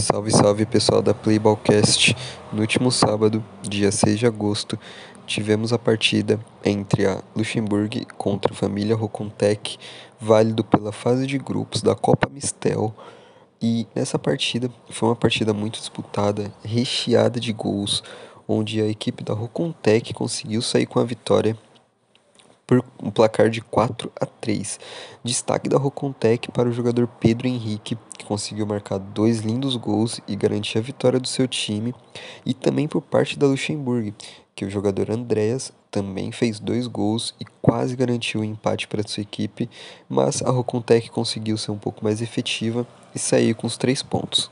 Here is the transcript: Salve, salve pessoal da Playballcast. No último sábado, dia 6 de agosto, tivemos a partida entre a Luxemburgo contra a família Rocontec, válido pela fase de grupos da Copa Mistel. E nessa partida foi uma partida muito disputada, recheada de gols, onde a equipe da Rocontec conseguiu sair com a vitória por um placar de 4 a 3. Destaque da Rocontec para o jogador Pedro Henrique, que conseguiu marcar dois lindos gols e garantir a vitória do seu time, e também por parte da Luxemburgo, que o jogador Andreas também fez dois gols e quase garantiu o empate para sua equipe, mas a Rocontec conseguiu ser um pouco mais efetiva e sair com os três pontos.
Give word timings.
Salve, 0.00 0.30
salve 0.30 0.64
pessoal 0.64 1.02
da 1.02 1.12
Playballcast. 1.12 2.16
No 2.50 2.62
último 2.62 2.90
sábado, 2.90 3.44
dia 3.62 3.92
6 3.92 4.18
de 4.18 4.26
agosto, 4.26 4.78
tivemos 5.26 5.74
a 5.74 5.78
partida 5.78 6.40
entre 6.64 7.06
a 7.06 7.22
Luxemburgo 7.36 8.06
contra 8.16 8.52
a 8.52 8.56
família 8.56 8.96
Rocontec, 8.96 9.76
válido 10.18 10.64
pela 10.64 10.90
fase 10.90 11.26
de 11.26 11.36
grupos 11.36 11.82
da 11.82 11.94
Copa 11.94 12.30
Mistel. 12.32 12.94
E 13.60 13.86
nessa 13.94 14.18
partida 14.18 14.70
foi 14.88 15.10
uma 15.10 15.16
partida 15.16 15.52
muito 15.52 15.78
disputada, 15.78 16.50
recheada 16.64 17.38
de 17.38 17.52
gols, 17.52 18.02
onde 18.48 18.80
a 18.80 18.86
equipe 18.86 19.22
da 19.22 19.34
Rocontec 19.34 20.14
conseguiu 20.14 20.62
sair 20.62 20.86
com 20.86 20.98
a 20.98 21.04
vitória 21.04 21.54
por 22.70 22.84
um 23.02 23.10
placar 23.10 23.50
de 23.50 23.60
4 23.60 24.12
a 24.20 24.24
3. 24.24 24.78
Destaque 25.24 25.68
da 25.68 25.76
Rocontec 25.76 26.52
para 26.52 26.68
o 26.68 26.72
jogador 26.72 27.08
Pedro 27.18 27.48
Henrique, 27.48 27.98
que 28.16 28.24
conseguiu 28.24 28.64
marcar 28.64 28.96
dois 28.96 29.40
lindos 29.40 29.74
gols 29.74 30.20
e 30.28 30.36
garantir 30.36 30.78
a 30.78 30.80
vitória 30.80 31.18
do 31.18 31.26
seu 31.26 31.48
time, 31.48 31.92
e 32.46 32.54
também 32.54 32.86
por 32.86 33.02
parte 33.02 33.36
da 33.36 33.48
Luxemburgo, 33.48 34.14
que 34.54 34.64
o 34.64 34.70
jogador 34.70 35.10
Andreas 35.10 35.72
também 35.90 36.30
fez 36.30 36.60
dois 36.60 36.86
gols 36.86 37.34
e 37.40 37.44
quase 37.60 37.96
garantiu 37.96 38.42
o 38.42 38.44
empate 38.44 38.86
para 38.86 39.02
sua 39.04 39.22
equipe, 39.22 39.68
mas 40.08 40.40
a 40.40 40.50
Rocontec 40.50 41.10
conseguiu 41.10 41.58
ser 41.58 41.72
um 41.72 41.78
pouco 41.78 42.04
mais 42.04 42.22
efetiva 42.22 42.86
e 43.12 43.18
sair 43.18 43.52
com 43.52 43.66
os 43.66 43.76
três 43.76 44.00
pontos. 44.00 44.48